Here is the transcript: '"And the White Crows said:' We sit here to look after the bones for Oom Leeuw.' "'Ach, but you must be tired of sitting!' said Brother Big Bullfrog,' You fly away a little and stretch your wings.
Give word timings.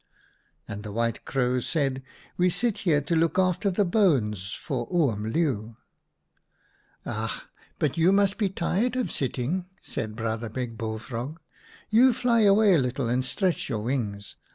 '"And 0.67 0.81
the 0.81 0.91
White 0.91 1.25
Crows 1.25 1.67
said:' 1.67 2.01
We 2.35 2.49
sit 2.49 2.79
here 2.79 3.01
to 3.01 3.15
look 3.15 3.37
after 3.37 3.69
the 3.69 3.85
bones 3.85 4.51
for 4.51 4.87
Oom 4.91 5.31
Leeuw.' 5.31 5.75
"'Ach, 7.05 7.43
but 7.77 7.99
you 7.99 8.11
must 8.11 8.39
be 8.39 8.49
tired 8.49 8.95
of 8.95 9.11
sitting!' 9.11 9.67
said 9.83 10.15
Brother 10.15 10.49
Big 10.49 10.75
Bullfrog,' 10.75 11.39
You 11.91 12.13
fly 12.13 12.39
away 12.39 12.73
a 12.73 12.79
little 12.79 13.07
and 13.09 13.23
stretch 13.23 13.69
your 13.69 13.81
wings. 13.83 14.37